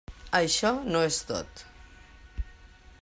Això 0.37 0.71
no 0.95 1.03
és 1.09 1.19
tot. 1.33 1.63